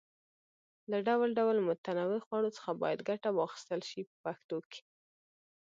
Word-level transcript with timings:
له 0.91 0.97
ډول 1.07 1.29
ډول 1.39 1.57
متنوعو 1.67 2.23
خوړو 2.25 2.49
څخه 2.57 2.71
باید 2.81 2.99
ګټه 3.09 3.29
واخیستل 3.33 3.81
شي 3.89 4.01
په 4.09 4.15
پښتو 4.25 4.57
کې. 4.71 4.81